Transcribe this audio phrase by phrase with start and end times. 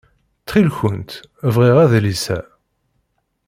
[0.41, 1.11] Ttxil-kent
[1.53, 2.39] bɣiɣ adlis-a.